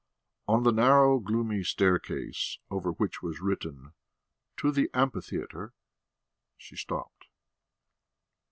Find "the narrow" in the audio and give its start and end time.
0.63-1.19